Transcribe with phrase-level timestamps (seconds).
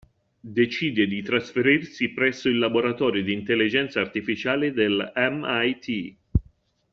[0.43, 6.15] Decide di trasferirsi presso il laboratorio di Intelligenza Artificiale del M.I.T.